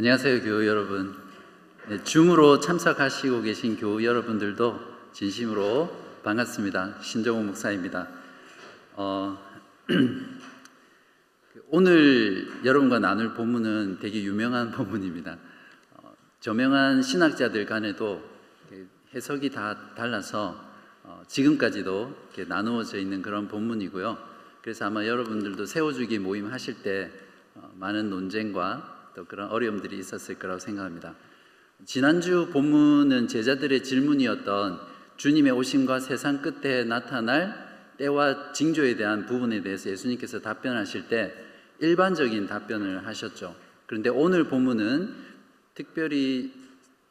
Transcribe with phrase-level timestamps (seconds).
[0.00, 1.14] 안녕하세요, 교우 여러분.
[1.86, 4.80] 네, 줌으로 참석하시고 계신 교우 여러분들도
[5.12, 7.02] 진심으로 반갑습니다.
[7.02, 8.08] 신정호 목사입니다.
[8.94, 9.38] 어,
[11.68, 15.36] 오늘 여러분과 나눌 본문은 되게 유명한 본문입니다.
[15.96, 18.22] 어, 저명한 신학자들 간에도
[19.14, 20.58] 해석이 다 달라서
[21.02, 22.16] 어, 지금까지도
[22.48, 24.16] 나누어져 있는 그런 본문이고요.
[24.62, 27.10] 그래서 아마 여러분들도 세워주기 모임 하실 때
[27.54, 31.14] 어, 많은 논쟁과 또 그런 어려움들이 있었을 거라고 생각합니다.
[31.84, 34.80] 지난주 본문은 제자들의 질문이었던
[35.16, 41.34] 주님의 오심과 세상 끝에 나타날 때와 징조에 대한 부분에 대해서 예수님께서 답변하실 때
[41.80, 43.54] 일반적인 답변을 하셨죠.
[43.86, 45.14] 그런데 오늘 본문은
[45.74, 46.52] 특별히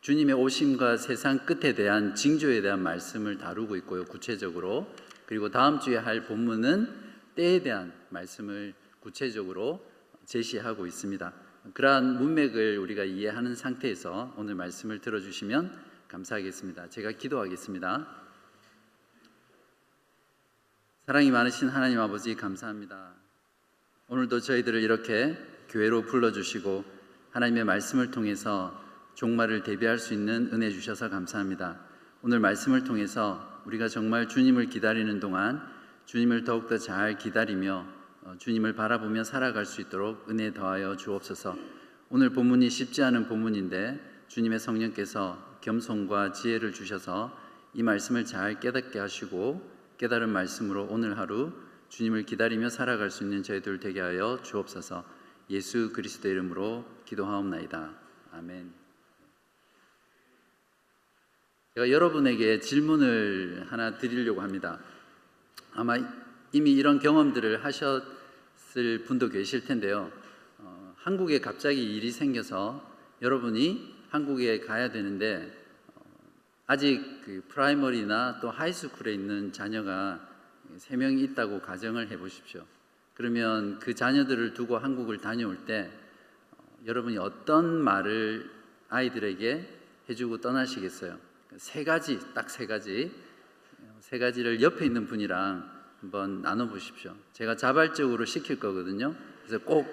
[0.01, 4.05] 주님의 오심과 세상 끝에 대한 징조에 대한 말씀을 다루고 있고요.
[4.05, 4.87] 구체적으로.
[5.25, 6.87] 그리고 다음 주에 할 본문은
[7.35, 9.85] 때에 대한 말씀을 구체적으로
[10.25, 11.48] 제시하고 있습니다.
[11.73, 16.89] 그러한 문맥을 우리가 이해하는 상태에서 오늘 말씀을 들어주시면 감사하겠습니다.
[16.89, 18.07] 제가 기도하겠습니다.
[21.05, 23.13] 사랑이 많으신 하나님 아버지 감사합니다.
[24.07, 25.37] 오늘도 저희들을 이렇게
[25.69, 26.83] 교회로 불러주시고
[27.31, 28.79] 하나님의 말씀을 통해서
[29.15, 31.79] 종말을 대비할 수 있는 은혜 주셔서 감사합니다.
[32.21, 35.61] 오늘 말씀을 통해서 우리가 정말 주님을 기다리는 동안
[36.05, 37.98] 주님을 더욱더 잘 기다리며 어,
[38.37, 41.57] 주님을 바라보며 살아갈 수 있도록 은혜 더하여 주옵소서.
[42.09, 47.37] 오늘 본문이 쉽지 않은 본문인데 주님의 성령께서 겸손과 지혜를 주셔서
[47.73, 49.61] 이 말씀을 잘 깨닫게 하시고
[49.97, 51.53] 깨달은 말씀으로 오늘 하루
[51.89, 55.03] 주님을 기다리며 살아갈 수 있는 저희들 되게 하여 주옵소서.
[55.49, 57.93] 예수 그리스도 이름으로 기도하옵나이다.
[58.33, 58.71] 아멘.
[61.75, 64.79] 제가 여러분에게 질문을 하나 드리려고 합니다.
[65.73, 65.97] 아마
[66.51, 68.18] 이미 이런 경험들을 하셨
[68.77, 70.11] 을 분도 계실 텐데요.
[70.59, 72.87] 어, 한국에 갑자기 일이 생겨서
[73.21, 75.51] 여러분이 한국에 가야 되는데
[75.95, 76.01] 어,
[76.67, 80.19] 아직 그 프라이머리나 또 하이스쿨에 있는 자녀가
[80.77, 82.63] 세 명이 있다고 가정을 해보십시오.
[83.15, 85.89] 그러면 그 자녀들을 두고 한국을 다녀올 때
[86.51, 88.51] 어, 여러분이 어떤 말을
[88.89, 89.77] 아이들에게
[90.09, 91.17] 해주고 떠나시겠어요?
[91.57, 93.11] 세 가지, 딱 세 가지,
[93.99, 97.15] 세 가지를 옆에 있는 분이랑 한번 나눠보십시오.
[97.33, 99.15] 제가 자발적으로 시킬 거거든요.
[99.45, 99.85] 그래서 꼭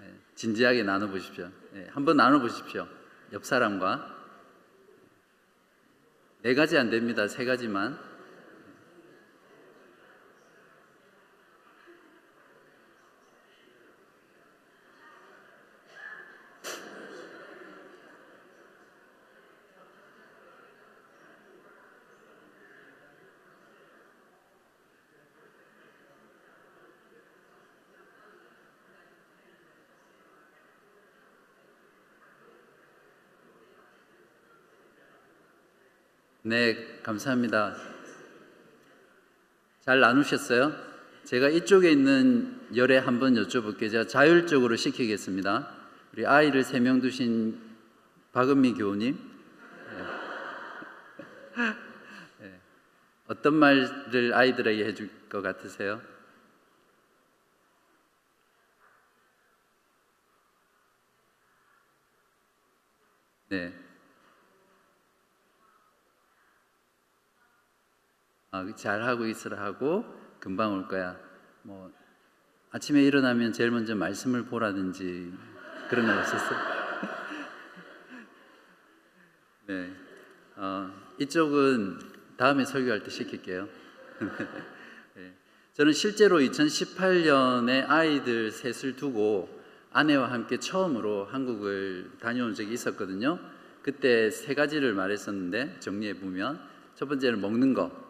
[0.00, 1.50] 네, 진지하게 나눠보십시오.
[1.72, 2.88] 네, 한번 나눠보십시오.
[3.32, 4.16] 옆 사람과
[6.42, 7.28] 네 가지 안 됩니다.
[7.28, 8.07] 세 가지만.
[36.48, 37.76] 네, 감사합니다.
[39.82, 40.72] 잘 나누셨어요?
[41.24, 43.90] 제가 이쪽에 있는 열에 한번 여쭤볼게요.
[43.90, 45.68] 제가 자율적으로 시키겠습니다.
[46.14, 47.60] 우리 아이를 세 명 두신
[48.32, 49.18] 박은미 교우님.
[51.58, 51.64] 네.
[52.40, 52.60] 네.
[53.26, 56.00] 어떤 말을 아이들에게 해줄 것 같으세요?
[63.50, 63.87] 네.
[68.58, 70.04] 아, 잘 하고 있으라 하고
[70.40, 71.16] 금방 올 거야.
[71.62, 71.92] 뭐
[72.70, 75.32] 아침에 일어나면 제일 먼저 말씀을 보라든지
[75.88, 76.54] 그런 거 없었어?
[79.66, 79.92] 네.
[80.56, 82.00] 어, 이쪽은
[82.36, 83.68] 다음에 설교할 때 시킬게요.
[85.14, 85.34] 네.
[85.74, 89.56] 저는 실제로 2018년에 아이들 셋을 두고
[89.92, 93.38] 아내와 함께 처음으로 한국을 다녀온 적이 있었거든요.
[93.82, 96.60] 그때 세 가지를 말했었는데 정리해 보면
[96.96, 98.07] 첫 번째는 먹는 거,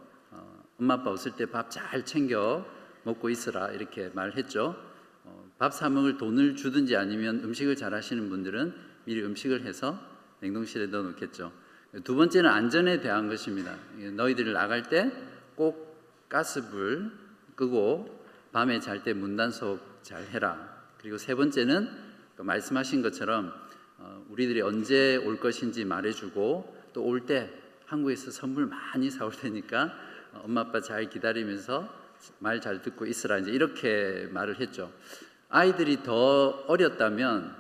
[0.81, 2.65] 엄마 아빠 없을 때 밥 잘 챙겨
[3.05, 4.77] 먹고 있으라 이렇게 말했죠.
[5.25, 9.98] 어, 밥사 먹을 돈을 주든지 아니면 음식을 잘 하시는 분들은 미리 음식을 해서
[10.41, 11.53] 냉동실에 넣어 놓겠죠.
[12.04, 13.75] 두 번째는 안전에 대한 것입니다.
[14.15, 15.10] 너희들 나갈 때
[15.57, 15.89] 꼭
[16.28, 17.10] 가스불
[17.57, 18.22] 끄고
[18.53, 20.84] 밤에 잘 때 문단속 잘 해라.
[20.98, 21.89] 그리고 세 번째는
[22.36, 23.53] 말씀하신 것처럼
[23.98, 27.51] 어, 우리들이 언제 올 것인지 말해주고 또 올 때
[27.86, 29.92] 한국에서 선물 많이 사올 테니까
[30.33, 31.89] 엄마 아빠 잘 기다리면서
[32.41, 34.92] 말 잘 듣고 있으라 이제 이렇게 말을 했죠.
[35.48, 37.57] 아이들이 더 어렸다면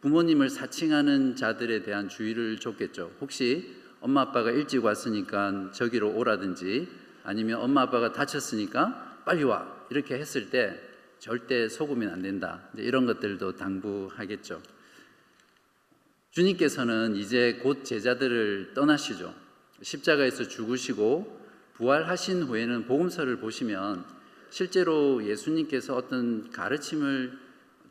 [0.00, 3.12] 부모님을 사칭하는 자들에 대한 주의를 줬겠죠.
[3.20, 6.88] 혹시 엄마 아빠가 일찍 왔으니까 저기로 오라든지
[7.22, 10.78] 아니면 엄마 아빠가 다쳤으니까 빨리 와 이렇게 했을 때
[11.18, 12.68] 절대 속으면 안 된다.
[12.76, 14.60] 이런 것들도 당부하겠죠.
[16.32, 19.34] 주님께서는 이제 곧 제자들을 떠나시죠.
[19.80, 21.43] 십자가에서 죽으시고
[21.74, 24.04] 부활하신 후에는 복음서를 보시면
[24.50, 27.36] 실제로 예수님께서 어떤 가르침을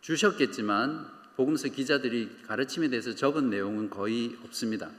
[0.01, 4.89] 주셨겠지만 복음서 기자들이 가르침에 대해서 적은 내용은 거의 없습니다.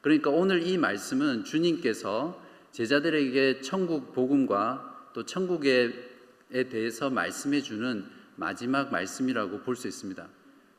[0.00, 2.40] 그러니까 오늘 이 말씀은 주님께서
[2.72, 5.92] 제자들에게 천국 복음과 또 천국에
[6.70, 8.04] 대해서 말씀해 주는
[8.36, 10.28] 마지막 말씀이라고 볼 수 있습니다.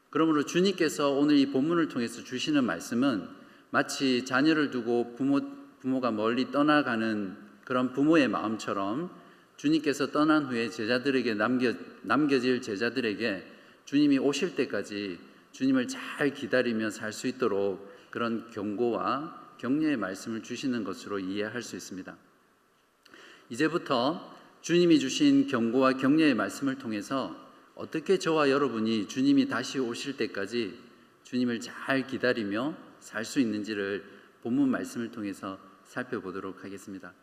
[0.10, 3.28] 그러므로 주님께서 오늘 이 본문을 통해서 주시는 말씀은
[3.70, 5.40] 마치 자녀를 두고 부모,
[5.82, 7.36] 부모가 멀리 떠나가는
[7.66, 9.10] 그런 부모의 마음처럼
[9.58, 11.74] 주님께서 떠난 후에 제자들에게 남겨,
[12.04, 13.46] 남겨질 제자들에게
[13.86, 15.20] 주님이 오실 때까지
[15.52, 22.16] 주님을 잘 기다리며 살 수 있도록 그런 경고와 격려의 말씀을 주시는 것으로 이해할 수 있습니다.
[23.50, 27.36] 이제부터 주님이 주신 경고와 격려의 말씀을 통해서
[27.76, 30.78] 어떻게 저와 여러분이 주님이 다시 오실 때까지
[31.24, 34.04] 주님을 잘 기다리며 살 수 있는지를
[34.44, 37.14] 본문 말씀을 통해서 살펴보도록 하겠습니다.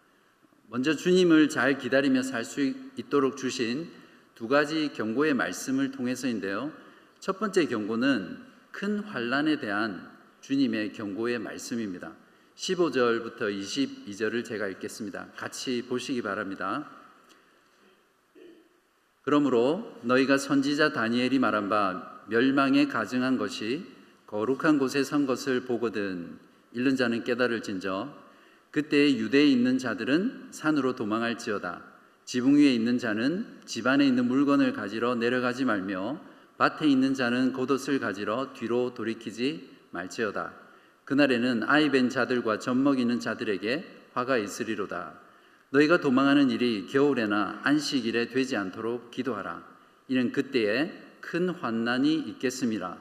[0.69, 2.61] 먼저 주님을 잘 기다리며 살 수
[2.97, 3.89] 있도록 주신
[4.35, 6.71] 두 가지 경고의 말씀을 통해서인데요.
[7.19, 8.39] 첫 번째 경고는
[8.71, 10.09] 큰 환란에 대한
[10.43, 12.13] 주님의 경고의 말씀입니다.
[12.57, 15.29] 15절부터 22절을 제가 읽겠습니다.
[15.37, 16.91] 같이 보시기 바랍니다.
[19.23, 23.87] 그러므로 너희가 선지자 다니엘이 말한 바 멸망에 가증한 것이
[24.27, 26.39] 거룩한 곳에 선 것을 보거든
[26.75, 28.28] 읽는 자는 깨달을진저
[28.79, 31.83] 그때 유대에 있는 자들은 산으로 도망할지어다
[32.25, 36.21] 지붕 위에 있는 자는 집 안에 있는 물건을 가지러 내려가지 말며
[36.59, 40.53] 밭에 있는 자는 겉옷을 가지러 뒤로 돌이키지 말지어다
[41.07, 45.15] 그날에는 아이 벤 자들과 젖 먹이는 자들에게 화가 있으리로다
[45.71, 49.65] 너희가 도망하는 일이 겨울에나 안식일에 되지 않도록 기도하라.
[50.07, 52.97] 이는 그때에 큰 환난이 있겠음이라.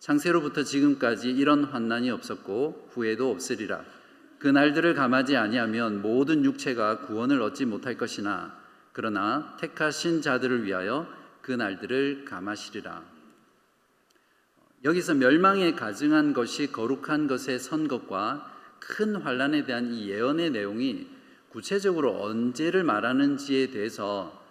[0.00, 3.84] 창세로부터 지금까지 이런 환난이 없었고 후에도 없으리라.
[4.44, 8.54] 그 날들을 감하지 아니하면 모든 육체가 구원을 얻지 못할 것이나
[8.92, 11.08] 그러나 택하신 자들을 위하여
[11.40, 13.02] 그 날들을 감하시리라.
[14.84, 21.08] 여기서 멸망에 가증한 것이 거룩한 것에 선 것과 큰 환란에 대한 이 예언의 내용이
[21.48, 24.44] 구체적으로 언제를 말하는지에 대해서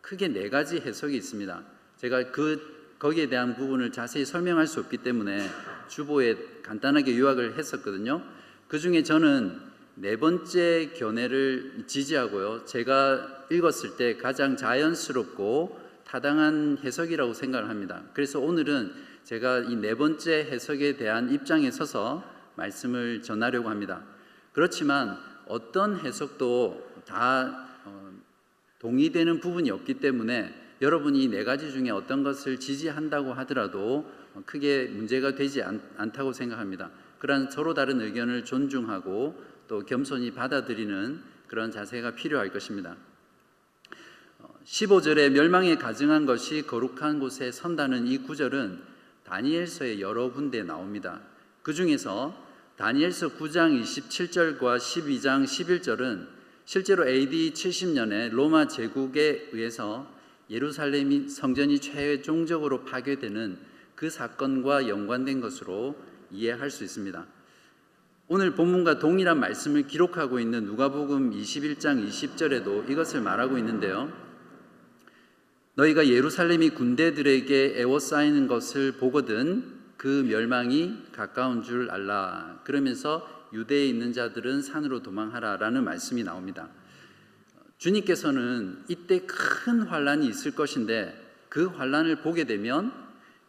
[0.00, 1.62] 크게 네 가지 해석이 있습니다.
[1.98, 5.48] 제가 그 거기에 대한 부분을 자세히 설명할 수 없기 때문에
[5.86, 6.34] 주보에
[6.64, 8.34] 간단하게 요약을 했었거든요.
[8.68, 9.60] 그 중에 저는
[9.94, 12.64] 네 번째 견해를 지지하고요.
[12.64, 18.02] 제가 읽었을 때 가장 자연스럽고 타당한 해석이라고 생각을 합니다.
[18.12, 18.92] 그래서 오늘은
[19.24, 22.24] 제가 이 네 번째 해석에 대한 입장에 서서
[22.56, 24.02] 말씀을 전하려고 합니다.
[24.52, 25.16] 그렇지만
[25.46, 28.12] 어떤 해석도 다 어,
[28.80, 30.52] 동의되는 부분이 없기 때문에
[30.82, 34.10] 여러분이 네 가지 중에 어떤 것을 지지한다고 하더라도
[34.44, 35.80] 크게 문제가 되지 않,
[36.12, 36.90] 다고 생각합니다.
[37.18, 42.96] 그런 서로 다른 의견을 존중하고 또 겸손히 받아들이는 그런 자세가 필요할 것입니다.
[44.64, 48.80] 15절에 어, 멸망에 가증한 것이 거룩한 곳에 선다는 이 구절은
[49.24, 51.20] 다니엘서의 여러 군데 나옵니다.
[51.62, 52.46] 그 중에서
[52.76, 56.28] 다니엘서 9장 27절과 12장 11절은
[56.64, 60.12] 실제로 AD 70년에 로마 제국에 의해서
[60.50, 63.58] 예루살렘이 성전이 최종적으로 파괴되는
[63.94, 65.96] 그 사건과 연관된 것으로
[66.30, 67.26] 이해할 수 있습니다.
[68.28, 74.12] 오늘 본문과 동일한 말씀을 기록하고 있는 누가복음 21장 20절에도 이것을 말하고 있는데요.
[75.74, 82.60] 너희가 예루살렘이 군대들에게 애워싸이는 것을 보거든 그 멸망이 가까운 줄 알라.
[82.64, 86.68] 그러면서 유대에 있는 자들은 산으로 도망하라라는 말씀이 나옵니다.
[87.78, 91.14] 주님께서는 이때 큰 환란이 있을 것인데
[91.48, 92.92] 그 환란을 보게 되면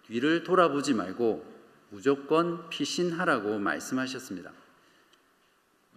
[0.06, 1.57] 뒤를 돌아보지 말고
[1.90, 4.52] 무조건 피신하라고 말씀하셨습니다.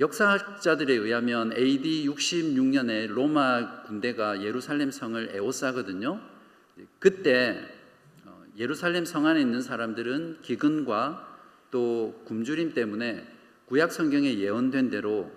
[0.01, 6.21] 역사학자들에 의하면 AD 66년에 로마 군대가 예루살렘 성을 에워싸거든요.
[6.99, 7.69] 그때
[8.57, 11.29] 예루살렘 성 안에 있는 사람들은 기근과
[11.71, 13.27] 또 굶주림 때문에
[13.67, 15.31] 구약 성경에 예언된 대로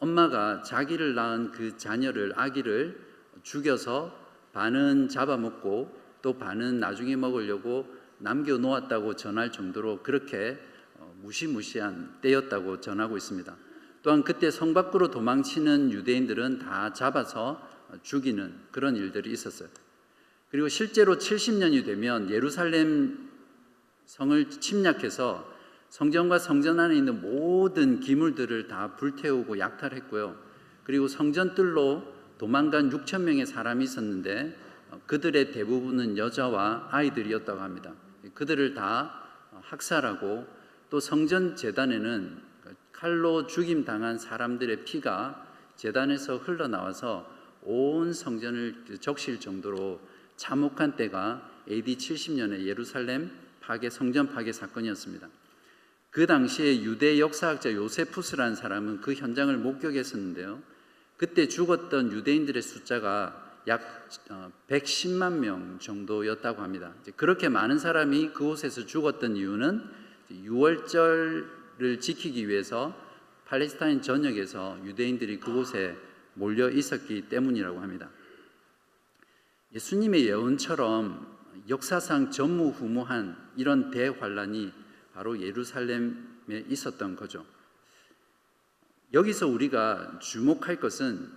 [0.00, 3.00] 엄마가 자기를 낳은 그 자녀를 아기를
[3.42, 4.14] 죽여서
[4.52, 7.86] 반은 잡아먹고 또 반은 나중에 먹으려고
[8.24, 10.58] 남겨 놓았다고 전할 정도로 그렇게
[10.98, 13.54] 어, 무시무시한 때였다고 전하고 있습니다.
[14.02, 17.60] 또한 그때 성 밖으로 도망치는 유대인들은 다 잡아서
[18.02, 19.68] 죽이는 그런 일들이 있었어요.
[20.50, 23.28] 그리고 실제로 70년이 되면 예루살렘
[24.06, 25.52] 성을 침략해서
[25.90, 30.34] 성전과 성전 안에 있는 모든 기물들을 다 불태우고 약탈했고요.
[30.84, 32.02] 그리고 성전들로
[32.38, 34.56] 도망간 6천 명의 사람이 있었는데
[34.92, 37.92] 어, 그들의 대부분은 여자와 아이들이었다고 합니다.
[38.34, 39.22] 그들을 다
[39.62, 40.46] 학살하고
[40.90, 42.42] 또 성전 재단에는
[42.92, 47.30] 칼로 죽임 당한 사람들의 피가 재단에서 흘러나와서
[47.62, 50.00] 온 성전을 적실 정도로
[50.36, 55.28] 참혹한 때가 AD 70년의 예루살렘 파괴 성전 파괴 사건이었습니다.
[56.10, 60.62] 그 당시에 유대 역사학자 요세푸스라는 사람은 그 현장을 목격했었는데요.
[61.16, 64.08] 그때 죽었던 유대인들의 숫자가 약
[64.68, 66.94] 110만 명 정도였다고 합니다.
[67.16, 69.82] 그렇게 많은 사람이 그곳에서 죽었던 이유는
[70.30, 72.94] 6월절을 지키기 위해서
[73.46, 75.96] 팔레스타인 전역에서 유대인들이 그곳에
[76.34, 78.10] 몰려 있었기 때문이라고 합니다.
[79.74, 81.34] 예수님의 예언처럼
[81.68, 84.72] 역사상 전무후무한 이런 대환란이
[85.14, 87.46] 바로 예루살렘에 있었던 거죠.
[89.12, 91.30] 여기서 우리가 주목할 것은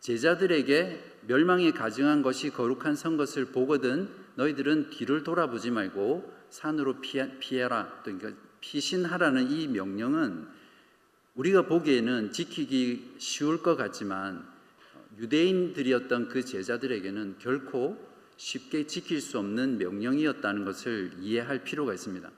[0.00, 8.00] 제자들에게 멸망에 가증한 것이 거룩한 선 것을 보거든 너희들은 뒤를 돌아보지 말고 산으로 피해 라.
[8.02, 8.30] 그러니까
[8.60, 10.46] 피신하라는 이 명령은
[11.34, 14.46] 우리가 보기에는 지키기 쉬울 것 같지만
[15.18, 17.98] 유대인들이었던 그 제자들에게는 결코
[18.36, 22.30] 쉽게 지킬 수 없는 명령이었다는 것을 이해할 필요가 있습니다.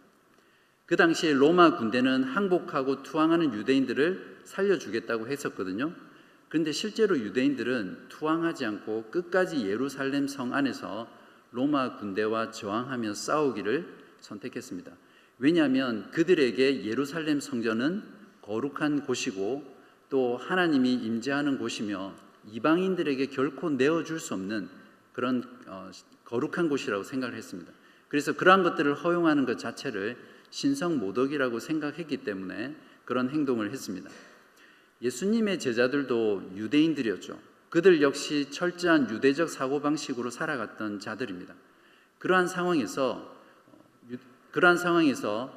[0.86, 5.92] 그 당시에 로마 군대는 항복하고 투항하는 유대인들을 살려주겠다고 했었거든요.
[6.48, 11.08] 그런데 실제로 유대인들은 투항하지 않고 끝까지 예루살렘 성 안에서
[11.52, 13.86] 로마 군대와 저항하며 싸우기를
[14.20, 14.92] 선택했습니다.
[15.38, 18.02] 왜냐하면 그들에게 예루살렘 성전은
[18.42, 19.76] 거룩한 곳이고
[20.08, 22.14] 또 하나님이 임재하는 곳이며
[22.50, 24.68] 이방인들에게 결코 내어줄 수 없는
[25.12, 25.90] 그런 어,
[26.24, 27.72] 거룩한 곳이라고 생각을 했습니다.
[28.08, 30.16] 그래서 그러한 것들을 허용하는 것 자체를
[30.50, 32.74] 신성 모독이라고 생각했기 때문에
[33.04, 34.08] 그런 행동을 했습니다.
[35.02, 37.38] 예수님의 제자들도 유대인들이었죠.
[37.70, 41.54] 그들 역시 철저한 유대적 사고방식으로 살아갔던 자들입니다.
[42.18, 43.36] 그러한 상황에서
[44.50, 45.54] 그러한 상황에서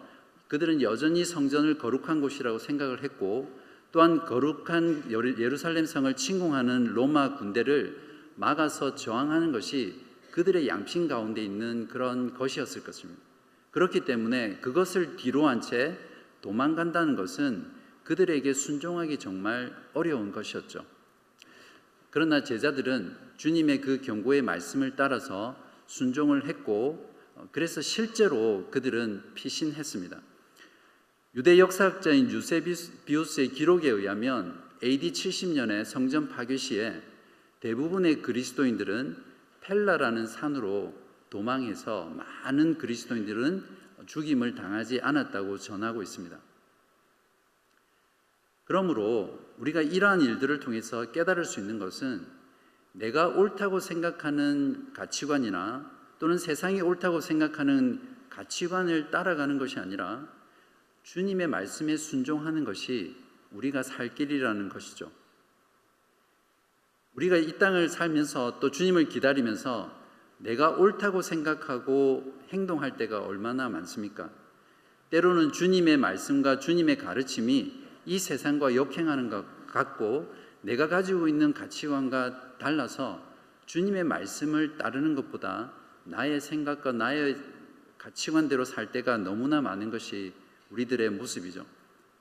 [0.47, 3.49] 그들은 여전히 성전을 거룩한 곳이라고 생각을 했고
[3.91, 7.97] 또한 거룩한 예루살렘 성을 침공하는 로마 군대를
[8.35, 9.95] 막아서 저항하는 것이
[10.31, 13.21] 그들의 양심 가운데 있는 그런 것이었을 것입니다.
[13.71, 15.97] 그렇기 때문에 그것을 뒤로한 채
[16.41, 17.80] 도망간다는 것은
[18.11, 20.85] 그들에게 순종하기 정말 어려운 것이었죠.
[22.09, 25.55] 그러나 제자들은 주님의 그 경고의 말씀을 따라서
[25.87, 27.09] 순종을 했고
[27.53, 30.21] 그래서 실제로 그들은 피신했습니다.
[31.35, 37.01] 유대 역사학자인 유세비우스의 기록에 의하면 AD 70년에 성전 파괴 시에
[37.61, 39.23] 대부분의 그리스도인들은
[39.61, 40.93] 펠라라는 산으로
[41.29, 43.63] 도망해서 많은 그리스도인들은
[44.05, 46.50] 죽임을 당하지 않았다고 전하고 있습니다.
[48.71, 52.25] 그러므로 우리가 이러한 일들을 통해서 깨달을 수 있는 것은
[52.93, 57.99] 내가 옳다고 생각하는 가치관이나 또는 세상이 옳다고 생각하는
[58.29, 60.25] 가치관을 따라가는 것이 아니라
[61.03, 63.17] 주님의 말씀에 순종하는 것이
[63.51, 65.11] 우리가 살 길이라는 것이죠.
[67.15, 69.93] 우리가 이 땅을 살면서 또 주님을 기다리면서
[70.37, 74.29] 내가 옳다고 생각하고 행동할 때가 얼마나 많습니까?
[75.09, 83.21] 때로는 주님의 말씀과 주님의 가르침이 이 세상과 역행하는 것 같고 내가 가지고 있는 가치관과 달라서
[83.65, 85.71] 주님의 말씀을 따르는 것보다
[86.03, 87.37] 나의 생각과 나의
[87.97, 90.33] 가치관대로 살 때가 너무나 많은 것이
[90.71, 91.65] 우리들의 모습이죠.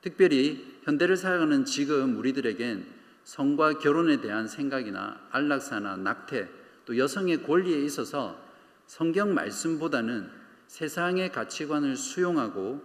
[0.01, 2.85] 특별히 현대를 살아가는 지금 우리들에겐
[3.23, 6.49] 성과 결혼에 대한 생각이나 안락사나 낙태
[6.85, 8.39] 또 여성의 권리에 있어서
[8.87, 10.29] 성경 말씀보다는
[10.67, 12.81] 세상의 가치관을 수용하고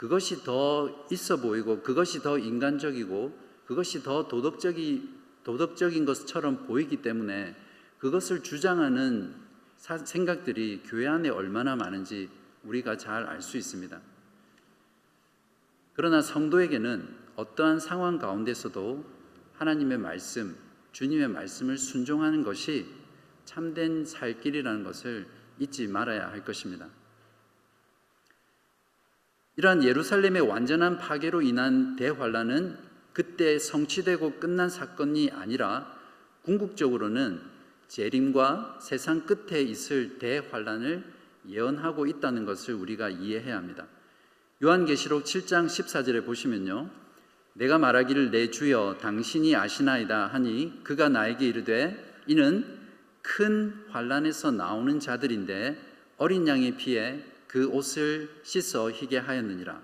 [0.00, 5.06] 그것이 더 있어 보이고 그것이 더 인간적이고 그것이 더 도덕적이
[5.44, 7.54] 도덕적인 것처럼 보이기 때문에
[7.98, 9.34] 그것을 주장하는
[9.76, 12.30] 생각들이 교회 안에 얼마나 많은지
[12.64, 14.00] 우리가 잘 알 수 있습니다.
[15.92, 19.04] 그러나 성도에게는 어떠한 상황 가운데서도
[19.52, 20.56] 하나님의 말씀,
[20.92, 22.86] 주님의 말씀을 순종하는 것이
[23.44, 25.26] 참된 살 길이라는 것을
[25.58, 26.88] 잊지 말아야 할 것입니다.
[29.56, 32.76] 이러한 예루살렘의 완전한 파괴로 인한 대환란은
[33.12, 35.98] 그때 성취되고 끝난 사건이 아니라
[36.42, 37.40] 궁극적으로는
[37.88, 41.04] 재림과 세상 끝에 있을 대환란을
[41.48, 43.86] 예언하고 있다는 것을 우리가 이해해야 합니다.
[44.62, 46.88] 요한계시록 7장 14절에 보시면요.
[47.54, 52.78] 내가 말하기를 내 주여 당신이 아시나이다 하니 그가 나에게 이르되 이는
[53.22, 55.76] 큰 환란에서 나오는 자들인데
[56.16, 59.82] 어린 양의 피에 그 옷을 씻어 희게 하였느니라.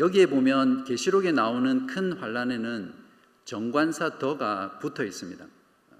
[0.00, 2.92] 여기에 보면 계시록에 나오는 큰 환란에는
[3.44, 5.46] 정관사 더가 붙어 있습니다.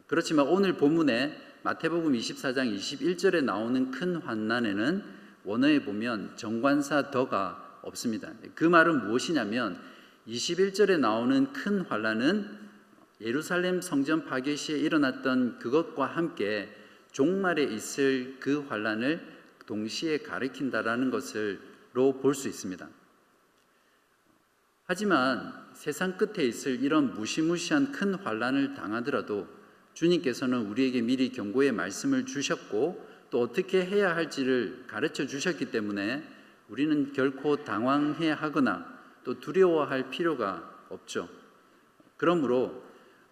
[0.08, 5.04] 그렇지만 오늘 본문에 마태복음 24장 21절에 나오는 큰 환난에는
[5.44, 8.32] 원어에 보면 정관사 더가 없습니다.
[8.56, 9.80] 그 말은 무엇이냐면
[10.26, 12.50] 21절에 나오는 큰 환란은
[13.20, 16.68] 예루살렘 성전 파괴 시에 일어났던 그것과 함께
[17.12, 19.33] 종말에 있을 그 환란을
[19.66, 22.88] 동시에 가리킨다라는 것을로 볼 수 있습니다.
[24.86, 29.48] 하지만 세상 끝에 있을 이런 무시무시한 큰 환란을 당하더라도
[29.94, 36.22] 주님께서는 우리에게 미리 경고의 말씀을 주셨고 또 어떻게 해야 할지를 가르쳐 주셨기 때문에
[36.68, 38.86] 우리는 결코 당황해야 하거나
[39.24, 41.28] 또 두려워할 필요가 없죠.
[42.16, 42.84] 그러므로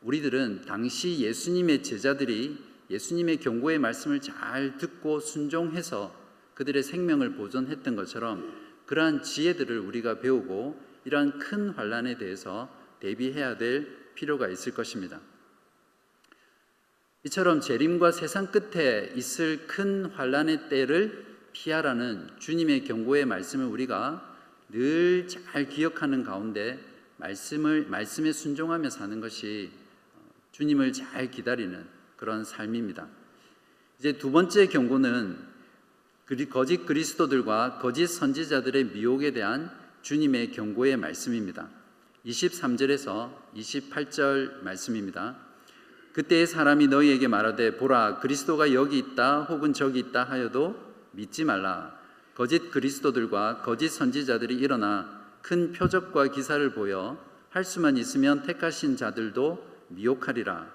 [0.02, 2.58] 우리들은 당시 예수님의 제자들이
[2.90, 6.21] 예수님의 경고의 말씀을 잘 듣고 순종해서
[6.54, 8.52] 그들의 생명을 보존했던 것처럼
[8.86, 12.68] 그러한 지혜들을 우리가 배우고 이러한 큰 환란에 대해서
[13.00, 15.20] 대비해야 될 필요가 있을 것입니다.
[17.24, 24.30] 이처럼 재림과 세상 끝에 있을 큰 환란의 때를 피하라는 주님의 경고의 말씀을 우리가
[24.70, 26.78] 늘 잘 기억하는 가운데
[27.18, 29.70] 말씀을 말씀에 순종하며 사는 것이
[30.52, 33.06] 주님을 잘 기다리는 그런 삶입니다.
[33.98, 35.51] 이제 두 번째 경고는
[36.50, 39.70] 거짓 그리스도들과 거짓 선지자들의 미혹에 대한
[40.02, 41.68] 주님의 경고의 말씀입니다.
[42.24, 45.36] 23절에서 28절 말씀입니다.
[46.12, 50.76] 그때의 사람이 너희에게 말하되 보라 그리스도가 여기 있다 혹은 저기 있다 하여도
[51.12, 51.98] 믿지 말라
[52.34, 57.18] 거짓 그리스도들과 거짓 선지자들이 일어나 큰 표적과 기사를 보여
[57.50, 60.70] 할 수만 있으면 택하신 자들도 미혹하리라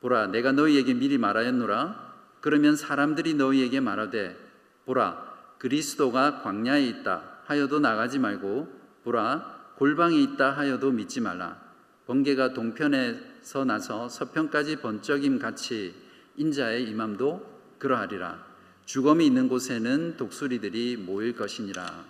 [0.00, 4.49] 보라 내가 너희에게 미리 말하였노라 그러면 사람들이 너희에게 말하되
[4.90, 8.68] 보라 그리스도가 광야에 있다 하여도 나가지 말고
[9.04, 11.70] 보라 골방에 있다 하여도 믿지 말라
[12.06, 15.94] 번개가 동편에서 나서 서편까지 번쩍임 같이
[16.36, 18.44] 인자의 임함도 그러하리라.
[18.84, 22.04] 죽음이 있는 곳에는 독수리들이 모일 것이니라.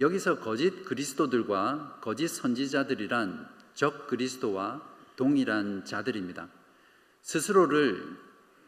[0.00, 4.80] 여기서 거짓 그리스도들과 거짓 선지자들이란 적 그리스도와
[5.16, 6.48] 동일한 자들입니다.
[7.22, 8.16] 스스로를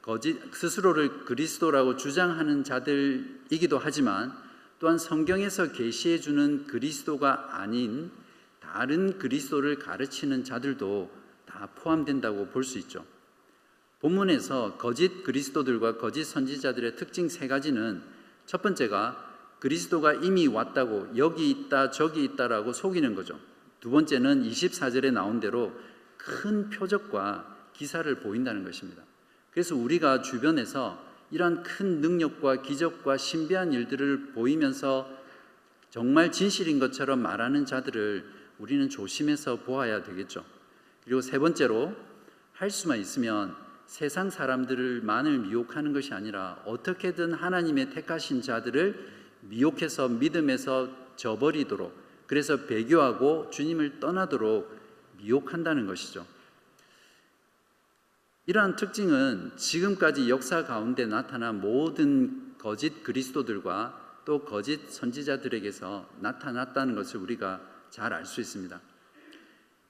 [0.06, 4.32] 거짓 스스로를 그리스도라고 주장하는 자들이기도 하지만
[4.78, 8.12] 또한 성경에서 계시해 주는 그리스도가 아닌
[8.60, 11.10] 다른 그리스도를 가르치는 자들도
[11.44, 13.04] 다 포함된다고 볼 수 있죠.
[13.98, 18.00] 본문에서 거짓 그리스도들과 거짓 선지자들의 특징 세 가지는
[18.44, 23.40] 첫 번째가 그리스도가 이미 왔다고 여기 있다 저기 있다라고 속이는 거죠.
[23.80, 25.72] 두 번째는 24절에 나온 대로
[26.16, 29.02] 큰 표적과 기사를 보인다는 것입니다.
[29.56, 35.08] 그래서 우리가 주변에서 이러한 큰 능력과 기적과 신비한 일들을 보이면서
[35.88, 38.22] 정말 진실인 것처럼 말하는 자들을
[38.58, 40.44] 우리는 조심해서 보아야 되겠죠.
[41.04, 41.96] 그리고 세 번째로
[42.52, 49.08] 할 수만 있으면 세상 사람들만을 미혹하는 것이 아니라 어떻게든 하나님의 택하신 자들을
[49.40, 54.70] 미혹해서 믿음에서 저버리도록 그래서 배교하고 주님을 떠나도록
[55.16, 56.26] 미혹한다는 것이죠.
[58.48, 67.60] 이러한 특징은 지금까지 역사 가운데 나타난 모든 거짓 그리스도들과 또 거짓 선지자들에게서 나타났다는 것을 우리가
[67.90, 68.80] 잘 알 수 있습니다.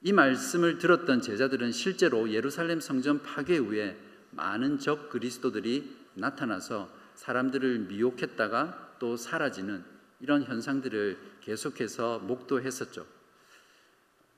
[0.03, 3.99] 이 말씀을 들었던 제자들은 실제로 예루살렘 성전 파괴 후에
[4.31, 9.85] 많은 적 그리스도들이 나타나서 사람들을 미혹했다가 또 사라지는
[10.21, 13.07] 이런 현상들을 계속해서 목도했었죠.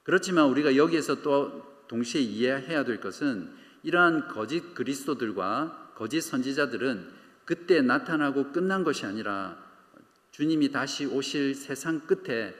[0.02, 7.12] 그렇지만 우리가 여기에서 또 동시에 이해해야 될 것은 이러한 거짓 그리스도들과 거짓 선지자들은
[7.44, 9.56] 그때 나타나고 끝난 것이 아니라
[10.32, 12.54] 주님이 다시 오실 세상 끝에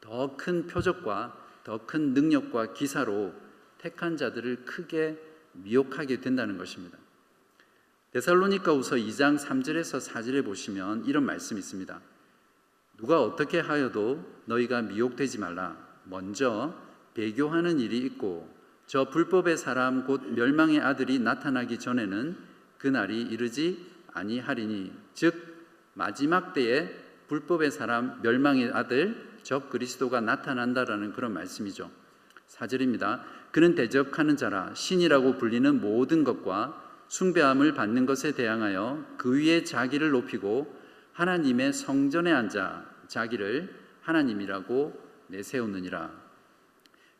[0.00, 3.34] 더 큰 표적과 더 큰 능력과 기사로
[3.78, 5.18] 택한 자들을 크게
[5.52, 6.98] 미혹하게 된다는 것입니다.
[8.12, 12.00] 데살로니가 우서 2장 3절에서 4절에 보시면 이런 말씀이 있습니다.
[12.96, 15.76] 누가 어떻게 하여도 너희가 미혹되지 말라.
[16.04, 16.74] 먼저
[17.14, 18.48] 배교하는 일이 있고
[18.88, 22.36] 저 불법의 사람 곧 멸망의 아들이 나타나기 전에는
[22.78, 25.34] 그날이 이르지 아니하리니 즉
[25.92, 26.88] 마지막 때에
[27.28, 31.90] 불법의 사람 멸망의 아들 적 그리스도가 나타난다라는 그런 말씀이죠.
[32.46, 33.22] 사절입니다.
[33.50, 40.74] 그는 대적하는 자라 신이라고 불리는 모든 것과 숭배함을 받는 것에 대항하여 그 위에 자기를 높이고
[41.12, 43.68] 하나님의 성전에 앉아 자기를
[44.00, 46.27] 하나님이라고 내세우느니라.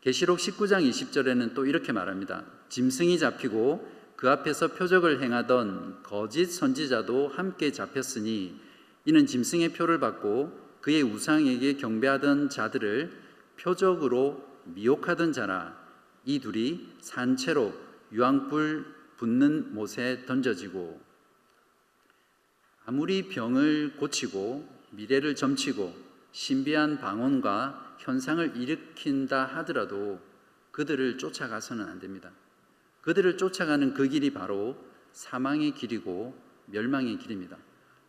[0.08, 2.42] 계시록 19장 20절에는 또 이렇게 말합니다.
[2.70, 8.58] 짐승이 잡히고 그 앞에서 표적을 행하던 거짓 선지자도 함께 잡혔으니
[9.04, 13.12] 이는 짐승의 표를 받고 그의 우상에게 경배하던 자들을
[13.60, 15.76] 표적으로 미혹하던 자라
[16.24, 17.74] 이 둘이 산채로
[18.12, 18.86] 유황불
[19.18, 20.98] 붙는 못에 던져지고
[22.86, 25.94] 아무리 병을 고치고 미래를 점치고
[26.32, 30.20] 신비한 방언과 현상을 일으킨다 하더라도
[30.70, 32.30] 그들을 쫓아가서는 안 됩니다.
[33.02, 34.76] 그들을 쫓아가는 그 길이 바로
[35.12, 36.34] 사망의 길이고
[36.66, 37.56] 멸망의 길입니다.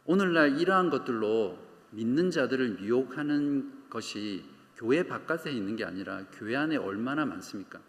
[0.06, 1.58] 오늘날 이러한 것들로
[1.92, 4.44] 믿는 자들을 미혹하는 것이
[4.76, 7.80] 교회 바깥에 있는 게 아니라 교회 안에 얼마나 많습니까?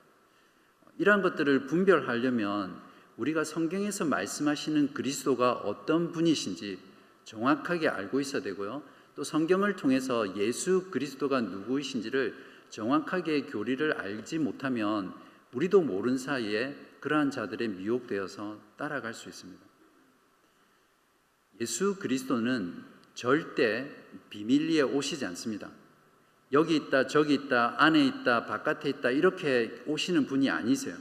[0.99, 2.81] 이러한 것들을 분별하려면
[3.17, 6.79] 우리가 성경에서 말씀하시는 그리스도가 어떤 분이신지
[7.25, 8.83] 정확하게 알고 있어야 되고요.
[9.21, 12.35] 또 성경을 통해서 예수 그리스도가 누구이신지를
[12.71, 15.13] 정확하게 교리를 알지 못하면
[15.53, 19.63] 우리도 모른 사이에 그러한 자들에 미혹되어서 따라갈 수 있습니다.
[21.61, 23.91] 예수 그리스도는 절대
[24.31, 25.71] 비밀리에 오시지 않습니다.
[26.53, 30.97] 여기 있다, 저기 있다, 안에 있다, 바깥에 있다, 이렇게 오시는 분이 아니세요.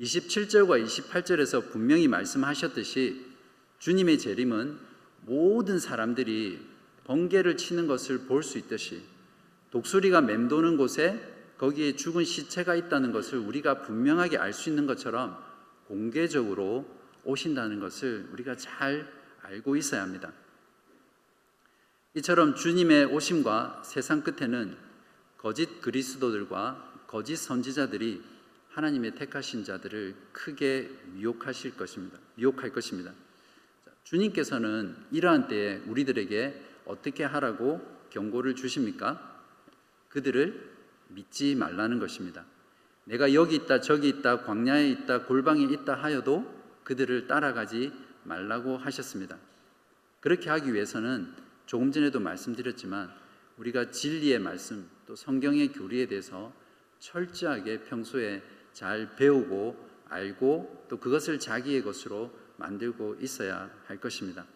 [0.00, 3.22] 27절과 28절에서 분명히 말씀하셨듯이
[3.80, 4.78] 주님의 재림은
[5.26, 6.72] 모든 사람들이
[7.04, 9.02] 번개를 치는 것을 볼 수 있듯이
[9.70, 11.20] 독수리가 맴도는 곳에
[11.58, 15.36] 거기에 죽은 시체가 있다는 것을 우리가 분명하게 알 수 있는 것처럼
[15.86, 16.86] 공개적으로
[17.24, 19.10] 오신다는 것을 우리가 잘
[19.42, 20.32] 알고 있어야 합니다.
[22.14, 24.76] 이처럼 주님의 오심과 세상 끝에는
[25.36, 28.22] 거짓 그리스도들과 거짓 선지자들이
[28.70, 32.18] 하나님의 택하신 자들을 크게 미혹하실 것입니다.
[32.36, 33.12] 미혹할 것입니다.
[34.04, 39.42] 주님께서는 이러한 때에 우리들에게 어떻게 하라고 경고를 주십니까?
[40.08, 40.72] 그들을
[41.08, 42.44] 믿지 말라는 것입니다.
[43.04, 46.50] 내가 여기 있다, 저기 있다, 광야에 있다, 골방에 있다 하여도
[46.84, 47.92] 그들을 따라가지
[48.24, 49.36] 말라고 하셨습니다.
[50.20, 51.34] 그렇게 하기 위해서는
[51.66, 53.10] 조금 전에도 말씀드렸지만
[53.58, 56.52] 우리가 진리의 말씀 또 성경의 교리에 대해서
[56.98, 58.42] 철저하게 평소에
[58.72, 59.76] 잘 배우고
[60.08, 64.46] 알고 또 그것을 자기의 것으로 만들고 있어야 할 것입니다.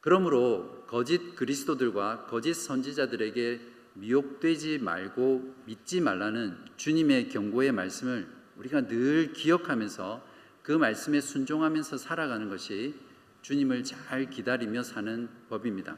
[0.00, 3.60] 그러므로 거짓 그리스도들과 거짓 선지자들에게
[3.94, 10.26] 미혹되지 말고 믿지 말라는 주님의 경고의 말씀을 우리가 늘 기억하면서
[10.62, 12.94] 그 말씀에 순종하면서 살아가는 것이
[13.42, 15.96] 주님을 잘 기다리며 사는 법입니다.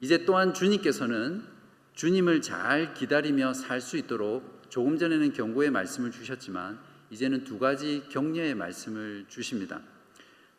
[0.00, 1.44] 이제 또한 주님께서는
[1.94, 6.78] 주님을 잘 기다리며 살 수 있도록 조금 전에는 경고의 말씀을 주셨지만
[7.10, 9.80] 이제는 두 가지 격려의 말씀을 주십니다.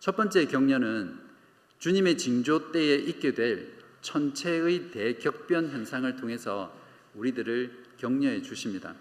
[0.05, 1.17] 첫 번째 격려는
[1.79, 6.71] 주님의 징조 때에 있게 될 천체의 대격변 현상을 통해서
[7.15, 8.93] 우리들을 격려해 주십니다.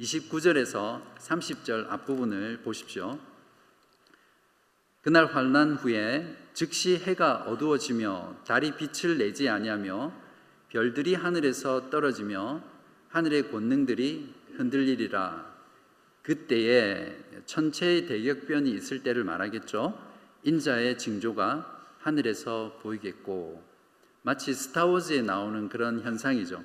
[0.00, 3.20] 29절에서 30절 앞부분을 보십시오.
[5.00, 10.12] 그날 환란 후에 즉시 해가 어두워지며 달이 빛을 내지 아니하며
[10.70, 12.64] 별들이 하늘에서 떨어지며
[13.10, 15.56] 하늘의 권능들이 흔들리리라.
[16.22, 17.16] 그때에
[17.46, 20.07] 천체의 대격변이 있을 때를 말하겠죠.
[20.48, 23.62] 인자의 징조가 하늘에서 보이겠고
[24.22, 26.64] 마치 스타워즈에 나오는 그런 현상이죠.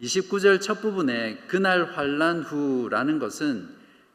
[0.00, 3.68] 29절 첫 부분에 그날 환란 후라는 것은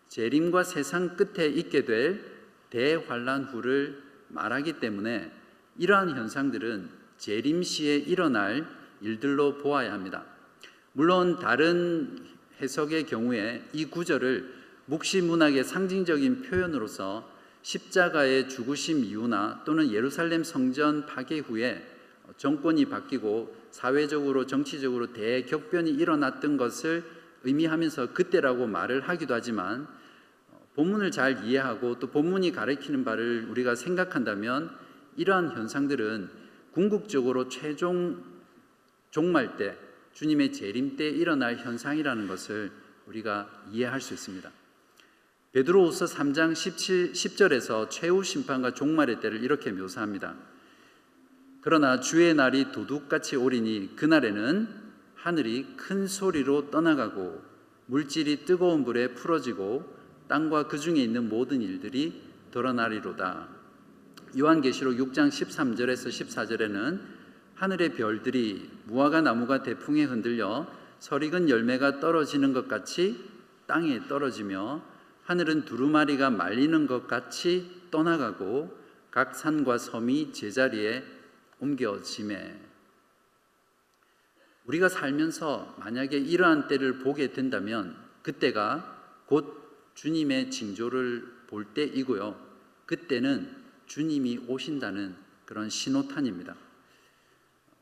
[0.08, 2.24] 재림과 세상 끝에 있게 될
[2.72, 5.32] 대환란 후를 말하기 때문에
[5.78, 8.68] 이러한 현상들은 재림 시에 일어날
[9.02, 10.26] 일들로 보아야 합니다.
[10.94, 12.18] 물론 다른
[12.62, 14.54] 해석의 경우에 이 구절을
[14.86, 17.29] 묵시 문학의 상징적인 표현으로서
[17.62, 21.86] 십자가의 죽으심 이후나 또는 예루살렘 성전 파괴 후에
[22.38, 27.04] 정권이 바뀌고 사회적으로 정치적으로 대격변이 일어났던 것을
[27.44, 29.88] 의미하면서 그때라고 말을 하기도 하지만
[30.76, 34.76] 본문을 잘 이해하고 또 본문이 가리키는 바를 우리가 생각한다면
[35.18, 36.30] 이러한 현상들은
[36.72, 38.24] 궁극적으로 최종
[39.12, 39.78] 종말 때
[40.14, 42.72] 주님의 재림 때 일어날 현상이라는 것을
[43.08, 44.50] 우리가 이해할 수 있습니다.
[45.52, 50.36] 베드로후서 3장 17, 10절에서 최후 심판과 종말의 때를 이렇게 묘사합니다.
[51.62, 54.68] 그러나 주의 날이 도둑같이 오리니 그날에는
[55.16, 57.42] 하늘이 큰 소리로 떠나가고
[57.88, 63.48] 물질이 뜨거운 불에 풀어지고 땅과 그 중에 있는 모든 일들이 드러나리로다.
[64.38, 67.02] 요한계시록 6장 13절에서 14절에는
[67.56, 70.68] 하늘의 별들이 무화과 나무가 대풍에 흔들려
[71.00, 73.20] 설익은 열매가 떨어지는 것 같이
[73.66, 74.84] 땅에 떨어지며
[75.30, 78.76] 하늘은 두루마리가 말리는 것 같이 떠나가고
[79.12, 81.04] 각 산과 섬이 제자리에
[81.60, 82.60] 옮겨짐에
[84.66, 92.36] 우리가 살면서 만약에 이러한 때를 보게 된다면 그때가 곧 주님의 징조를 볼 때이고요.
[92.88, 95.16] 그때는 주님이 오신다는
[95.46, 96.56] 그런 신호탄입니다.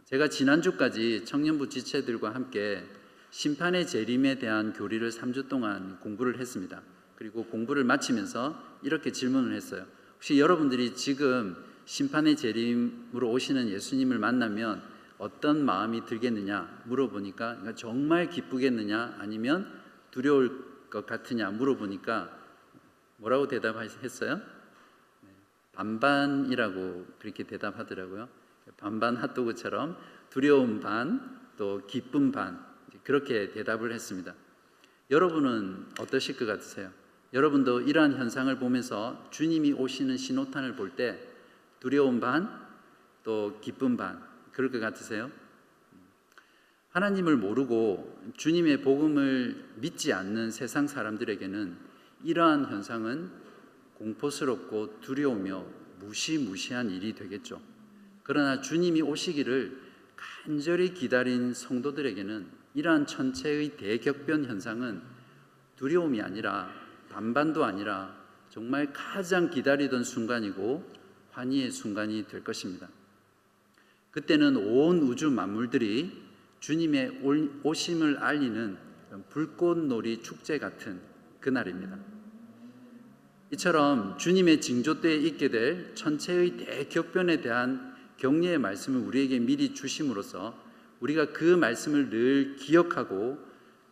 [0.04, 2.84] 제가 지난주까지 청년부 지체들과 함께
[3.32, 6.82] 심판의 재림에 대한 교리를 3주 동안 공부를 했습니다.
[7.18, 9.86] 그리고 공부를 마치면서 이렇게 질문을 했어요.
[10.16, 14.82] 혹시 여러분들이 지금 심판의 재림으로 오시는 예수님을 만나면
[15.18, 19.72] 어떤 마음이 들겠느냐 물어보니까 그러니까 정말 기쁘겠느냐 아니면
[20.12, 22.38] 두려울 것 같으냐 물어보니까
[23.18, 24.36] 뭐라고 대답했어요?
[24.36, 25.30] 네,
[25.74, 28.30] 반반이라고 그렇게 대답하더라고요.
[28.78, 29.98] 반반 핫도그처럼
[30.30, 32.64] 두려움 반, 또 기쁨 반
[33.04, 34.36] 그렇게 대답을 했습니다.
[35.10, 36.92] 여러분은 어떠실 것 같으세요?
[37.34, 41.20] 여러분도 이러한 현상을 보면서 주님이 오시는 신호탄을 볼 때
[41.80, 42.50] 두려움 반,
[43.24, 45.30] 또 기쁨 반 그럴 것 같으세요?
[46.90, 51.78] 하나님을 모르고 주님의 복음을 믿지 않는 세상 사람들에게는
[52.24, 53.30] 이러한 현상은
[53.96, 55.66] 공포스럽고 두려우며
[56.00, 57.62] 무시무시한 일이 되겠죠.
[58.24, 59.80] 그러나 주님이 오시기를
[60.16, 65.02] 간절히 기다린 성도들에게는 이러한 천체의 대격변 현상은
[65.76, 66.87] 두려움이 아니라
[67.18, 68.16] 반반도 아니라
[68.52, 70.88] 정말 가장 기다리던 순간이고
[71.32, 72.90] 환희의 순간이 될 것입니다.
[74.12, 76.12] 그때는 온 우주 만물들이
[76.60, 77.22] 주님의
[77.64, 78.78] 오심을 알리는
[79.32, 81.00] 불꽃놀이 축제 같은
[81.40, 81.98] 그날입니다.
[83.52, 90.56] 이처럼 주님의 징조 때에 있게 될 천체의 대격변에 대한 격려의 말씀을 우리에게 미리 주심으로써
[91.00, 93.40] 우리가 그 말씀을 늘 기억하고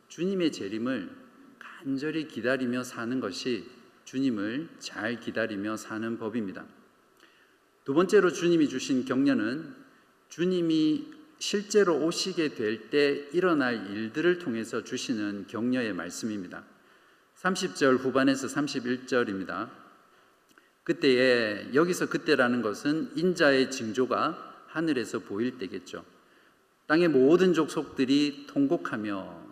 [0.09, 1.24] 주님의 재림을
[1.85, 3.69] 간절히 기다리며 사는 것이
[4.05, 6.65] 주님을 잘 기다리며 사는 법입니다.
[7.83, 9.75] 두 번째로 주님이 주신 격려는
[10.29, 16.63] 주님이 실제로 오시게 될 때 일어날 일들을 통해서 주시는 격려의 말씀입니다.
[17.37, 19.69] 30절 후반에서 31절입니다.
[20.85, 26.03] 그때에 여기서 그때라는 것은 인자의 징조가 하늘에서 보일 때겠죠.
[26.87, 29.44] 땅의 모든 족속들이 통곡하며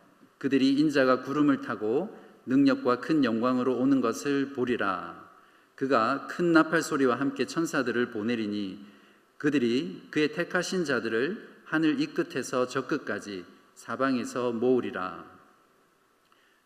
[0.43, 2.13] 그들이 인자가 구름을 타고
[2.47, 5.23] 능력과 큰 영광으로 오는 것을 보리라.
[5.75, 8.85] 그가 큰 나팔 소리와 함께 천사들을 보내리니
[9.37, 15.23] 그들이 그의 택하신 자들을 하늘 이 끝에서 저 끝까지 사방에서 모으리라.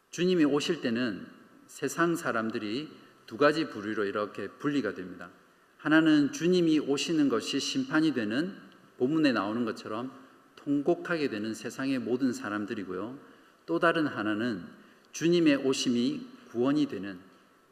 [0.10, 1.28] 주님이 오실 때는
[1.68, 2.90] 세상 사람들이
[3.28, 5.30] 두 가지 부류로 이렇게 분리가 됩니다.
[5.78, 8.56] 하나는 주님이 오시는 것이 심판이 되는
[8.98, 10.12] 본문에 나오는 것처럼
[10.56, 13.37] 통곡하게 되는 세상의 모든 사람들이고요.
[13.68, 14.64] 또 다른 하나는
[15.12, 17.20] 주님의 오심이 구원이 되는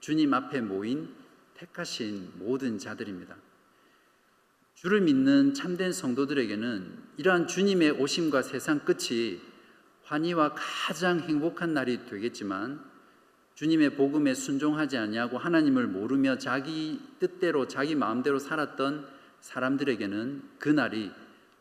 [0.01, 1.09] 주님 앞에 모인
[1.55, 3.35] 택하신 모든 자들입니다.
[4.75, 9.39] 주를 믿는 참된 성도들에게는 이러한 주님의 오심과 세상 끝이
[10.03, 12.83] 환희와 가장 행복한 날이 되겠지만
[13.55, 19.07] 주님의 복음에 순종하지 아니하고 하나님을 모르며 자기 뜻대로 자기 마음대로 살았던
[19.39, 21.09] 사람들에게는 그 날이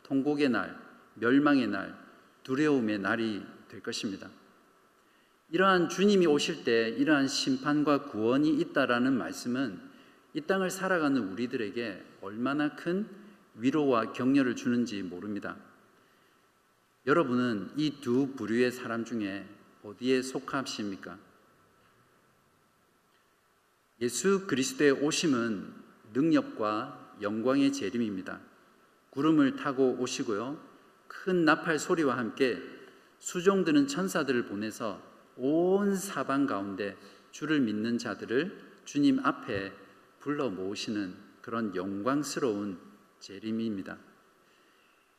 [0.03, 0.77] 통곡의 날,
[1.15, 1.97] 멸망의 날,
[2.43, 4.31] 두려움의 날이 될 것입니다.
[5.51, 9.81] 이러한 주님이 오실 때 이러한 심판과 구원이 있다라는 말씀은
[10.33, 13.09] 이 땅을 살아가는 우리들에게 얼마나 큰
[13.57, 15.57] 위로와 격려를 주는지 모릅니다.
[17.07, 19.45] 여러분은 이 두 부류의 사람 중에
[19.83, 21.19] 어디에 속하십니까?
[24.01, 25.73] 예수 그리스도의 오심은
[26.15, 28.41] 능력과 영광의 재림입니다.
[29.11, 30.59] 구름을 타고 오시고요.
[31.07, 32.74] 큰 나팔 소리와 함께
[33.25, 35.01] 수종드는 천사들을 보내서
[35.37, 36.95] 온 사방 가운데
[37.31, 39.73] 주를 믿는 자들을 주님 앞에
[40.21, 42.79] 불러 모으시는 그런 영광스러운
[43.21, 43.97] 재림입니다.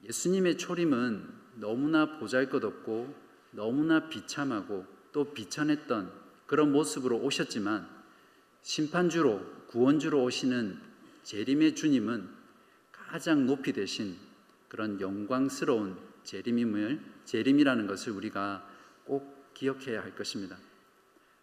[0.03, 3.15] 예수님의 초림은 너무나 보잘것없고
[3.53, 6.11] 너무나 비참하고 또 비천했던
[6.45, 7.89] 그런 모습으로 오셨지만
[8.61, 10.79] 심판주로 구원주로 오시는
[11.23, 12.29] 재림의 주님은
[12.91, 14.15] 가장 높이 되신
[14.67, 18.67] 그런 영광스러운 재림임을 재림이라는 것을 우리가
[19.05, 20.57] 꼭 기억해야 할 것입니다.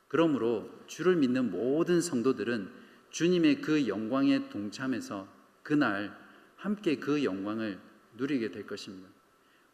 [0.08, 2.70] 그러므로 주를 믿는 모든 성도들은
[3.10, 5.26] 주님의 그 영광에 동참해서
[5.62, 6.16] 그날
[6.56, 7.78] 함께 그 영광을
[8.16, 9.08] 누리게 될 것입니다.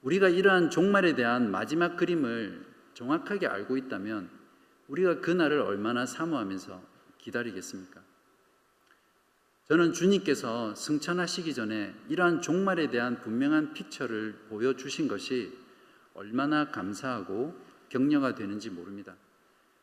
[0.03, 4.31] 우리가 이러한 종말에 대한 마지막 그림을 정확하게 알고 있다면
[4.88, 6.83] 우리가 그날을 얼마나 사모하면서
[7.18, 8.08] 기다리겠습니까?
[9.68, 15.52] 저는 주님께서 승천하시기 전에 이러한 종말에 대한 분명한 픽처를 보여주신 것이
[16.14, 17.54] 얼마나 감사하고
[17.90, 19.14] 격려가 되는지 모릅니다.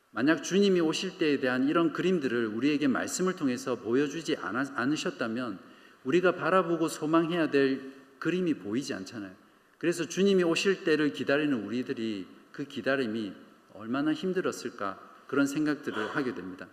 [0.09, 5.59] 만약 주님이 오실 때에 대한 이런 그림들을 우리에게 말씀을 통해서 보여주지 않으셨다면
[6.03, 9.35] 우리가 바라보고 소망해야 될 그림이 보이지 않잖아요.
[9.77, 13.33] 그래서 주님이 오실 때를 기다리는 우리들이 그 기다림이
[13.75, 16.67] 얼마나 힘들었을까 그런 생각들을 하게 됩니다.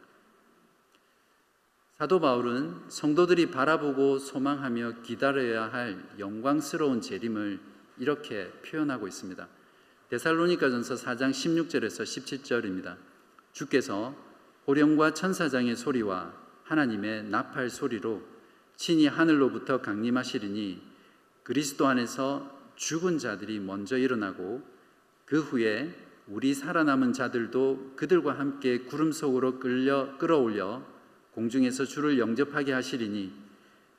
[2.02, 7.60] 사도 바울은 성도들이 바라보고 소망하며 기다려야 할 영광스러운 재림을
[7.96, 9.46] 이렇게 표현하고 있습니다.
[10.08, 12.96] 데살로니가전서 4장 16절에서 17절입니다.
[13.52, 14.16] 주께서
[14.66, 16.34] 호령과 천사장의 소리와
[16.64, 18.20] 하나님의 나팔 소리로
[18.74, 20.82] 친히 하늘로부터 강림하시리니
[21.44, 24.60] 그리스도 안에서 죽은 자들이 먼저 일어나고
[25.24, 25.94] 그 후에
[26.26, 30.90] 우리 살아남은 자들도 그들과 함께 구름 속으로 끌려 끌어올려
[31.32, 33.32] 공중에서 주를 영접하게 하시리니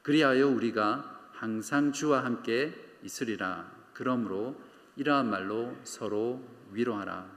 [0.01, 3.71] 그리하여 우리가 항상 주와 함께 있으리라.
[3.93, 4.59] 그러므로
[4.95, 6.41] 이러한 말로 서로
[6.71, 7.31] 위로하라.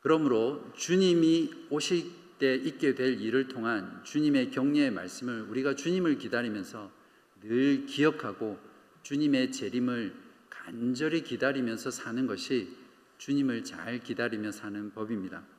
[0.00, 6.90] 그러므로 주님이 오실 때 있게 될 일을 통한 주님의 격려의 말씀을 우리가 주님을 기다리면서
[7.42, 8.58] 늘 기억하고
[9.02, 10.14] 주님의 재림을
[10.48, 12.76] 간절히 기다리면서 사는 것이
[13.18, 15.57] 주님을 잘 기다리며 사는 법입니다.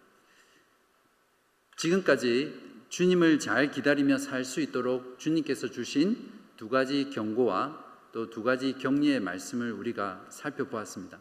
[1.80, 2.54] 지금까지
[2.90, 6.18] 주님을 잘 기다리며 살 수 있도록 주님께서 주신
[6.58, 11.20] 두 가지 경고와 또 두 가지 격려의 말씀을 우리가 살펴보았습니다.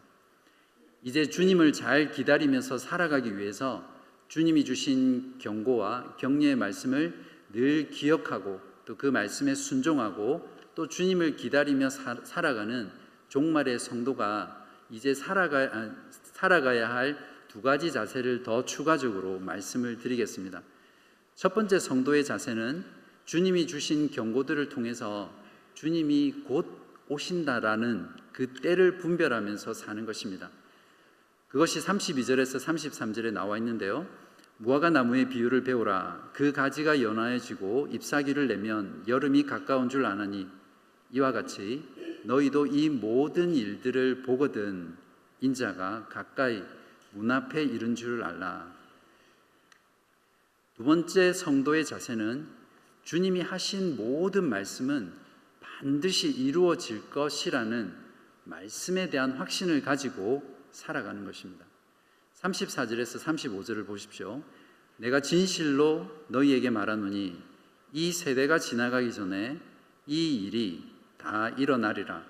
[1.01, 3.87] 이제 주님을 잘 기다리면서 살아가기 위해서
[4.27, 7.13] 주님이 주신 경고와 격려의 말씀을
[7.53, 10.45] 늘 기억하고 또 그 말씀에 순종하고
[10.75, 12.91] 또 주님을 기다리며 사, 살아가는
[13.29, 17.17] 종말의 성도가 이제 살아가, 아, 살아가야 할
[17.59, 20.61] 두 가지 자세를 더 추가적으로 말씀을 드리겠습니다.
[21.35, 22.85] 첫 번째 성도의 자세는
[23.25, 25.29] 주님이 주신 경고들을 통해서
[25.73, 26.65] 주님이 곧
[27.09, 30.49] 오신다라는 그 때를 분별하면서 사는 것입니다.
[31.49, 34.07] 그것이 32절에서 33절에 나와 있는데요.
[34.59, 36.31] 무화과 나무의 비유를 배우라.
[36.31, 40.47] 그 가지가 연하여지고 잎사귀를 내면 여름이 가까운 줄 아나니
[41.11, 41.83] 이와 같이
[42.23, 44.95] 너희도 이 모든 일들을 보거든
[45.41, 46.63] 인자가 가까이
[47.11, 48.73] 문 앞에 이른 줄을 알라.
[50.75, 52.47] 두 번째 성도의 자세는
[53.03, 55.11] 주님이 하신 모든 말씀은
[55.59, 57.93] 반드시 이루어질 것이라는
[58.45, 61.65] 말씀에 대한 확신을 가지고 살아가는 것입니다.
[62.41, 64.43] 34절에서 35절을 보십시오.
[64.97, 67.41] 내가 진실로 너희에게 말하노니
[67.93, 69.59] 이 세대가 지나가기 전에
[70.07, 70.83] 이 일이
[71.17, 72.25] 다 일어나리라.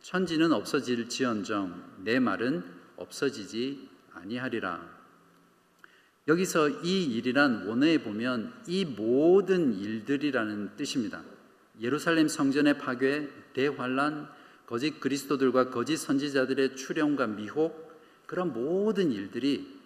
[0.00, 2.64] 천지는 없어질지언정 내 말은
[2.96, 3.91] 없어지지
[4.22, 5.02] 아니하리라.
[6.28, 11.22] 여기서 이 일이란 원어에 보면 이 모든 일들이라는 뜻입니다.
[11.80, 14.28] 예루살렘 성전의 파괴, 대환란,
[14.66, 17.92] 거짓 그리스도들과 거짓 선지자들의 출현과 미혹
[18.26, 19.80] 그런 모든 일들이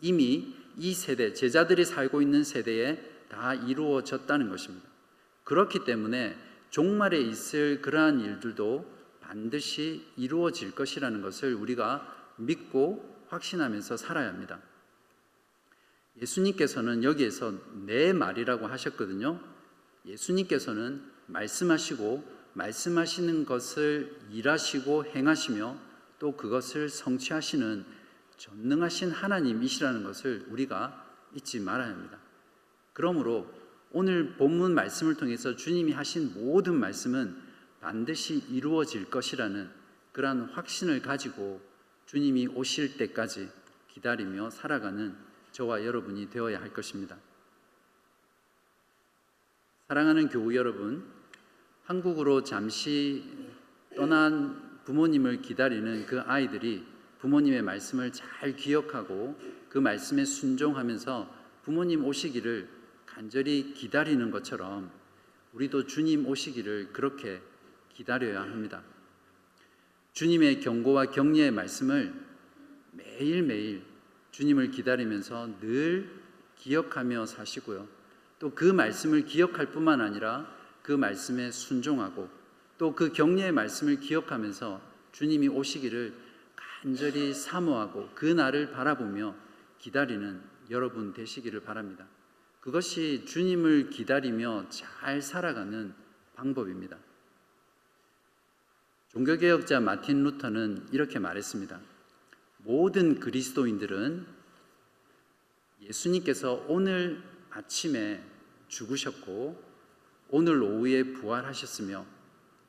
[0.00, 4.88] 이미 이 세대 제자들이 살고 있는 세대에 다 이루어졌다는 것입니다.
[5.44, 6.36] 그렇기 때문에
[6.70, 14.60] 종말에 있을 그러한 일들도 반드시 이루어질 것이라는 것을 우리가 믿고 확신하면서 살아야 합니다.
[16.20, 17.52] 예수님께서는 여기에서
[17.86, 19.40] 내 말이라고 하셨거든요.
[20.04, 25.78] 예수님께서는 말씀하시고 말씀하시는 것을 일하시고 행하시며
[26.18, 27.84] 또 그것을 성취하시는
[28.36, 32.18] 전능하신 하나님이시라는 것을 우리가 잊지 말아야 합니다.
[32.92, 33.52] 그러므로
[33.90, 37.36] 오늘 본문 말씀을 통해서 주님이 하신 모든 말씀은
[37.80, 39.70] 반드시 이루어질 것이라는
[40.12, 41.60] 그러한 확신을 가지고
[42.08, 43.50] 주님이 오실 때까지
[43.88, 45.14] 기다리며 살아가는
[45.52, 47.18] 저와 여러분이 되어야 할 것입니다.
[49.88, 51.04] 사랑하는 교우 여러분,
[51.84, 53.24] 한국으로 잠시
[53.94, 56.86] 떠난 부모님을 기다리는 그 아이들이
[57.18, 62.70] 부모님의 말씀을 잘 기억하고 그 말씀에 순종하면서 부모님 오시기를
[63.04, 64.90] 간절히 기다리는 것처럼
[65.52, 67.42] 우리도 주님 오시기를 그렇게
[67.92, 68.82] 기다려야 합니다.
[70.18, 72.12] 주님의 경고와 격려의 말씀을
[72.90, 73.84] 매일매일
[74.32, 76.10] 주님을 기다리면서 늘
[76.56, 77.86] 기억하며 사시고요.
[78.40, 80.52] 또 그 말씀을 기억할 뿐만 아니라
[80.82, 82.28] 그 말씀에 순종하고
[82.78, 84.80] 또 그 격려의 말씀을 기억하면서
[85.12, 86.12] 주님이 오시기를
[86.56, 89.36] 간절히 사모하고 그 날을 바라보며
[89.78, 92.08] 기다리는 여러분 되시기를 바랍니다.
[92.58, 95.94] 그것이 주님을 기다리며 잘 살아가는
[96.34, 96.98] 방법입니다.
[99.08, 101.80] 종교개혁자 마틴 루터는 이렇게 말했습니다.
[102.58, 104.26] 모든 그리스도인들은
[105.80, 108.22] 예수님께서 오늘 아침에
[108.68, 109.62] 죽으셨고
[110.28, 112.04] 오늘 오후에 부활하셨으며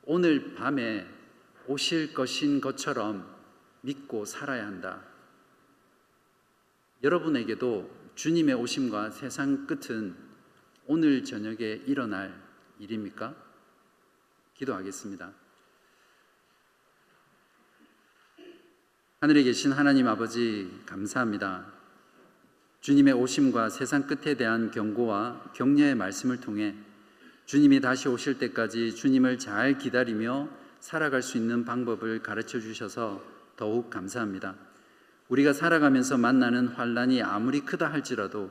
[0.04, 1.06] 오늘 밤에
[1.66, 3.36] 오실 것인 것처럼
[3.82, 5.04] 믿고 살아야 한다.
[7.02, 10.16] 여러분에게도 주님의 오심과 세상 끝은
[10.86, 12.42] 오늘 저녁에 일어날
[12.78, 13.34] 일입니까?
[14.54, 15.32] 기도하겠습니다.
[19.22, 21.66] 하늘에 계신 하나님 아버지 감사합니다.
[22.80, 26.74] 주님의 오심과 세상 끝에 대한 경고와 격려의 말씀을 통해
[27.44, 30.48] 주님이 다시 오실 때까지 주님을 잘 기다리며
[30.80, 33.22] 살아갈 수 있는 방법을 가르쳐 주셔서
[33.58, 34.54] 더욱 감사합니다.
[35.28, 38.50] 우리가 살아가면서 만나는 환란이 아무리 크다 할지라도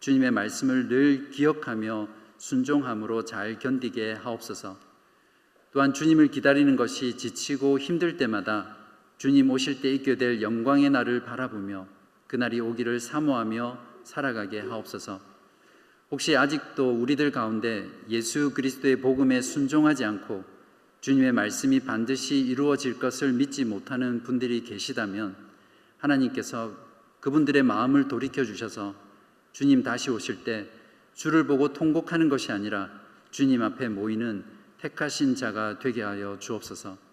[0.00, 2.08] 주님의 말씀을 늘 기억하며
[2.38, 4.78] 순종함으로 잘 견디게 하옵소서.
[5.72, 8.75] 또한 주님을 기다리는 것이 지치고 힘들 때마다
[9.18, 11.86] 주님 오실 때 있게 될 영광의 날을 바라보며
[12.26, 15.20] 그날이 오기를 사모하며 살아가게 하옵소서.
[16.10, 20.44] 혹시 아직도 우리들 가운데 예수 그리스도의 복음에 순종하지 않고
[21.00, 25.36] 주님의 말씀이 반드시 이루어질 것을 믿지 못하는 분들이 계시다면
[25.98, 26.76] 하나님께서
[27.20, 28.94] 그분들의 마음을 돌이켜 주셔서
[29.52, 30.68] 주님 다시 오실 때
[31.14, 32.90] 주를 보고 통곡하는 것이 아니라
[33.30, 34.44] 주님 앞에 모이는
[34.78, 37.05] 택하신 자가 되게 하여 주옵소서.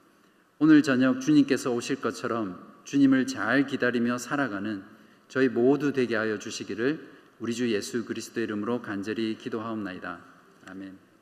[0.64, 4.82] 오늘 저녁 주님께서 오실 것처럼 주님을 잘 기다리며 살아가는
[5.28, 7.06] 저희 모두 되게 하여 주시기를
[7.42, 10.22] 우리 주 예수 그리스도 이름으로 간절히 기도하옵나이다.
[10.68, 11.13] 아멘.